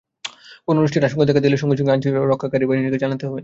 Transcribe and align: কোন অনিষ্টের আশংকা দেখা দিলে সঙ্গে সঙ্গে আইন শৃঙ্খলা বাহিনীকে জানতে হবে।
কোন 0.67 0.75
অনিষ্টের 0.77 1.07
আশংকা 1.07 1.25
দেখা 1.25 1.41
দিলে 1.45 1.57
সঙ্গে 1.57 1.75
সঙ্গে 1.79 1.91
আইন 1.91 2.01
শৃঙ্খলা 2.03 2.37
বাহিনীকে 2.69 2.99
জানতে 3.03 3.23
হবে। 3.27 3.39